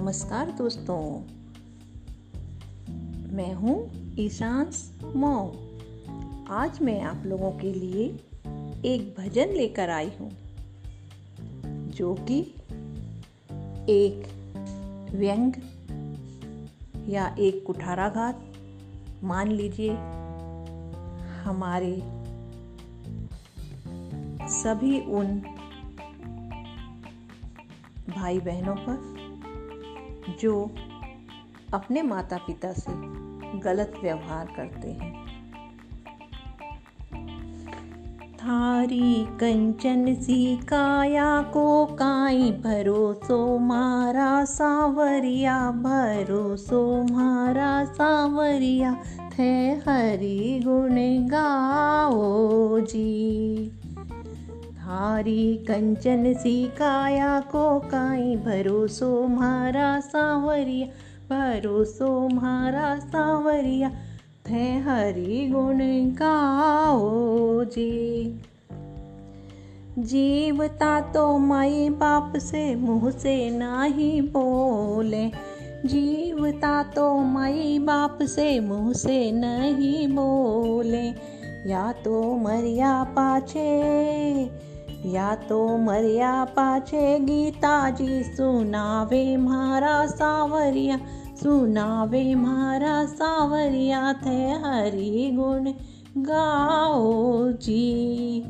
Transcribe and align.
नमस्कार 0.00 0.50
दोस्तों। 0.50 0.98
मैं 3.36 3.54
हूँ 3.54 3.74
ईशांस 4.18 5.00
मॉम 5.16 6.46
आज 6.50 6.80
मैं 6.82 7.00
आप 7.02 7.22
लोगों 7.26 7.50
के 7.52 7.72
लिए 7.72 8.06
एक 8.84 9.14
भजन 9.18 9.48
लेकर 9.48 9.90
आई 9.90 10.10
हूँ, 10.20 10.30
जो 11.90 12.14
कि 12.14 12.40
एक 13.88 14.26
व्यंग 15.14 15.52
या 17.08 17.36
एक 17.38 17.62
कुठाराघात। 17.66 18.42
मान 19.24 19.52
लीजिए, 19.52 19.92
हमारे 21.42 21.94
सभी 24.48 25.00
उन 25.00 25.40
भाई 28.16 28.40
बहनों 28.40 28.76
पर 28.76 29.19
जो 30.40 30.70
अपने 31.74 32.02
माता 32.02 32.36
पिता 32.36 32.72
से 32.72 32.92
गलत 33.58 33.92
व्यवहार 34.02 34.48
करते 34.56 34.88
हैं। 34.88 35.20
थारी 38.34 39.24
कंचन 39.24 40.14
सी 40.14 40.56
काया 40.56 41.42
को 41.42 41.86
काई 41.86 42.50
भरोसो, 42.50 43.58
मारा 43.58 44.44
सावरिया 44.44 45.70
भरोसो, 45.70 47.02
मारा 47.02 47.84
सावरिया 47.84 49.02
थे 49.38 49.70
हरि 49.70 50.62
गुण 50.64 50.96
गाओ 51.28 52.80
जी। 52.80 53.79
हारी 54.90 55.56
कंचन 55.56 56.34
सी 56.34 56.64
काया 56.64 57.40
को 57.40 57.78
काई 57.78 58.36
भरोसो 58.36 59.28
मारा 59.28 60.00
सावरिया, 60.00 60.86
भरोसो 61.30 62.28
मारा 62.28 62.98
सावरिया, 62.98 63.90
थे 64.50 64.64
हरि 64.78 65.48
गुण 65.52 65.78
गाओ 66.14 67.64
जी। 67.64 68.40
जीवता 69.98 71.00
तो 71.00 71.38
माई 71.38 71.90
बाप 71.90 72.32
से 72.36 72.76
मुँह 72.76 73.10
से 73.10 73.50
नाही 73.50 74.20
बोले, 74.20 75.28
जीवता 75.86 76.82
तो 76.82 77.18
माई 77.18 77.78
बाप 77.78 78.18
से 78.22 78.60
मुँह 78.60 78.92
से 78.92 79.32
नहीं 79.32 80.08
बोले, 80.08 81.06
या 81.70 81.92
तो 81.92 82.36
मरिया 82.36 83.04
पाछे 83.04 83.70
या 85.06 85.34
तो 85.34 85.76
मरिया 85.76 86.44
पाछे 86.44 87.18
गीता 87.18 87.90
जी 87.90 88.22
सुनावे 88.22 89.36
मारा 89.36 90.06
सावरिया, 90.06 90.96
सुनावे 91.42 92.34
मारा 92.34 93.04
सावरिया 93.04 94.12
थे 94.12 94.50
हरि 94.50 95.30
गुण 95.34 95.72
गाओ 96.22 97.52
जी। 97.52 98.42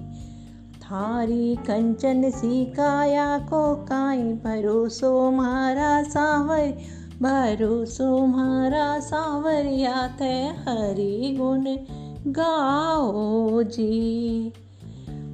थारी 0.82 1.56
कंचन 1.56 2.30
सी 2.30 2.64
काया 2.64 3.38
को 3.38 3.74
काई, 3.74 4.22
भरोसो 4.22 5.30
मारा 5.30 6.02
सावर, 6.02 6.78
भरोसो 7.22 8.26
मारा 8.26 9.00
सावरिया 9.00 10.08
थे 10.20 10.46
हरि 10.46 11.36
गुण 11.40 11.64
गाओ 12.32 13.62
जी। 13.62 14.52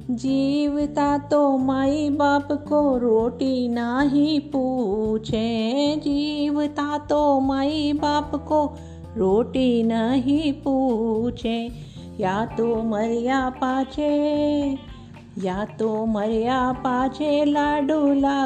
जीवता 0.09 1.17
तो 1.17 1.57
माई 1.57 2.09
बाप 2.09 2.47
को 2.51 2.97
रोटी 2.97 3.67
नाही 3.67 4.39
पूछे। 4.39 5.95
जीवता 5.95 6.97
तो 6.97 7.39
माई 7.39 7.93
बाप 7.93 8.31
को 8.35 8.75
रोटी 9.17 9.83
नहीं 9.83 10.53
पूछे। 10.53 11.69
या 12.19 12.45
तो 12.45 12.83
मरिया 12.83 13.49
पाछे, 13.49 14.71
या 15.37 15.65
तो 15.65 16.05
मरिया 16.05 16.71
पाछे, 16.71 17.45
लाडू 17.45 18.01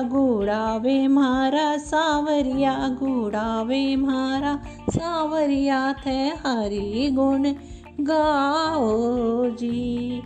गुड़ावे 0.09 1.07
मारा, 1.07 1.77
सावरिया 1.77 2.97
गुड़ावे 3.03 3.95
मारा, 3.95 4.59
सावरिया 4.89 5.93
थे 6.05 6.27
हरी 6.27 7.11
गुण 7.11 7.43
गाओ 7.99 8.89
जी। 9.45 10.21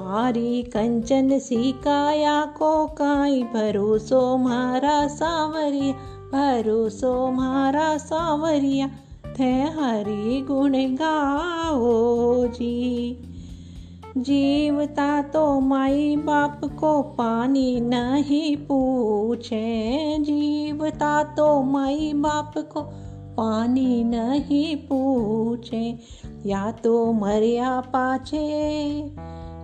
थारी 0.00 0.62
कंचन 0.62 1.38
सी 1.38 1.72
को 1.86 2.86
काई 2.86 3.42
भरोसो 3.42 4.36
मारा 4.36 5.06
सावरिया, 5.06 5.92
भरोसो 6.32 7.30
मारा 7.30 7.96
सावरिया, 7.96 8.86
थे 9.40 9.52
हरि 9.62 10.44
गुण 10.48 10.72
गाओ 10.74 12.46
जी। 12.46 13.18
जीवता 14.16 15.22
तो 15.22 15.60
माई 15.60 16.16
बाप 16.16 16.60
को 16.64 17.02
पानी 17.02 17.80
नहीं 17.80 18.56
पूछे, 18.56 20.16
जीवता 20.18 21.22
तो 21.22 21.62
माई 21.62 22.12
बाप 22.14 22.54
को 22.58 22.80
पानी 23.36 24.04
नहीं 24.04 24.76
पूछे, 24.76 25.98
या 26.46 26.72
तो 26.72 27.12
मरिया 27.12 27.80
पाछे। 27.80 29.00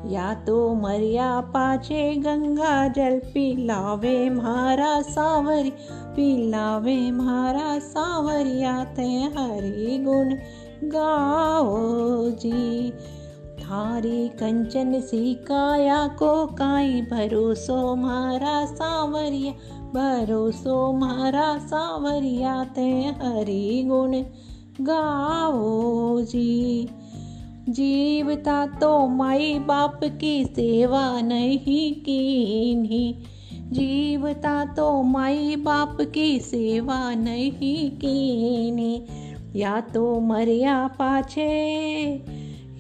या 0.04 0.34
तो 0.34 0.74
मरिया 0.74 1.40
पाछे 1.40 2.14
गंगा 2.14 2.88
जल 2.88 3.18
पिलावे 3.18 4.30
मारा 4.30 5.02
सावरी, 5.02 5.70
पिलावे 6.16 7.10
मारा 7.10 7.78
सावरिया 7.78 8.84
थे 8.84 9.08
हरि 9.22 9.98
गुण 10.04 10.34
गाओ 10.84 11.76
जी। 12.30 12.90
थारी 13.58 14.28
कंचन 14.28 15.00
सी 15.00 15.34
काया 15.34 16.08
को 16.08 16.46
काई 16.46 17.00
भरोसो 17.00 17.96
मारा 17.96 18.64
सावरिया 18.64 19.52
भरोसो 19.86 20.92
मारा 20.92 21.58
सावरिया 21.58 22.64
थे 22.64 22.90
हरि 23.02 23.84
गुण 23.86 24.22
गाओ 24.80 26.20
जी। 26.20 26.88
जीवता 27.68 28.66
तो 28.66 29.06
माई 29.06 29.58
बाप 29.58 30.00
की 30.04 30.44
सेवा 30.44 31.20
नहीं 31.20 31.94
कीनी। 31.94 33.24
जीवता 33.52 34.64
तो 34.64 35.02
माई 35.02 35.56
बाप 35.56 35.98
की 36.00 36.38
सेवा 36.38 37.14
नहीं 37.14 37.90
कीनी। 37.90 39.06
या 39.56 39.80
तो 39.80 40.20
मरिया 40.20 40.86
पाछे, 40.86 41.50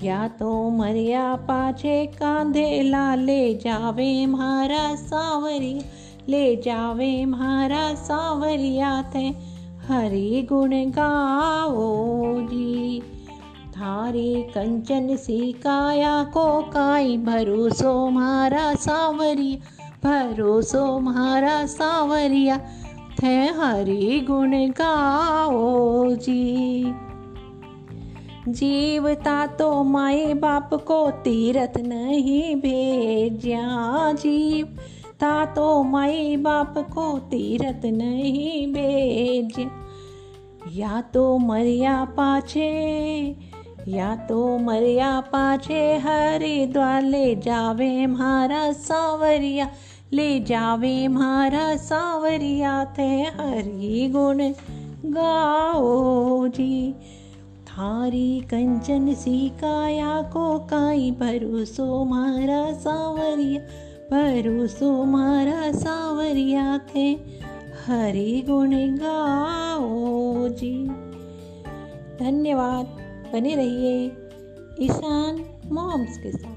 या 0.02 0.28
तो 0.28 0.70
मरिया 0.70 1.34
पाछे 1.34 2.06
कांधे 2.06 2.82
ला 2.82 3.14
ले 3.14 3.54
जावे 3.54 4.26
मारा 4.26 4.94
सावरिया 4.94 5.82
ले 6.28 6.56
जावे 6.56 7.24
मारा 7.24 7.94
सावरिया 7.94 9.10
थे 9.14 9.28
हरि 9.88 10.46
गुण 10.48 10.70
गाओ 10.70 11.76
जी। 12.40 13.02
थारी 13.76 14.42
कंचन 14.42 15.16
सी 15.16 15.52
काया 15.52 16.22
को 16.24 16.62
काई 16.62 17.16
भरोसो 17.18 18.10
मारा 18.10 18.74
सावरिया, 18.74 19.82
भरोसो 20.04 20.98
मारा 21.00 21.66
सावरिया, 21.66 22.56
थे 23.22 23.36
हरि 23.46 24.26
गुण 24.30 24.52
गाओ 24.52 26.14
जी। 26.14 26.94
जीवता 28.48 29.46
तो 29.46 29.84
माए 29.84 30.34
बाप 30.34 30.70
को 30.74 31.10
तीरथ 31.10 31.78
नहीं 31.78 32.56
भेजा 32.56 34.12
जीव। 34.12 34.66
ता 35.20 35.44
तो 35.44 35.82
माए 35.82 36.36
बाप 36.36 36.74
को 36.78 37.18
तीरथ 37.18 37.84
नहीं 37.84 38.66
भेज 38.72 39.70
या 40.72 41.00
तो 41.00 41.38
मरिया 41.38 42.04
पाछे 42.04 42.70
या 43.88 44.16
तो 44.16 44.58
मरिया 44.58 45.20
पाछे 45.20 45.98
हरिद्वार 45.98 47.02
ले 47.02 47.36
जावे 47.36 48.06
मारा 48.06 48.72
सावरिया, 48.72 49.68
ले 50.12 50.40
जावे 50.40 51.08
मारा 51.08 51.76
सावरिया 51.76 52.84
थे 52.98 53.22
हरि 53.22 54.08
गुण 54.12 54.38
गाओ 55.12 56.48
जी। 56.48 56.92
थारी 57.66 58.40
कंचन 58.40 59.14
सी 59.14 59.48
काया 59.48 60.22
को 60.22 60.58
काई 60.58 61.10
भरोसो 61.10 62.04
मारा 62.04 62.72
सावरिया, 62.72 63.60
भरोसो 64.10 65.04
मारा 65.04 65.72
सावरिया 65.72 66.80
थे 66.94 67.12
हरि 67.86 68.44
गुण 68.48 68.70
गाओ 68.74 69.88
जी। 70.48 70.88
धन्यवाद। 72.20 72.95
बने 73.32 73.56
रहिए 73.56 74.04
ईशान 74.80 75.44
मॉम्स 75.72 76.18
के 76.18 76.32
साथ। 76.32 76.55